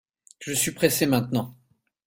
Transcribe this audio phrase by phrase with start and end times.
[0.39, 1.55] Je suis pressé maintenant.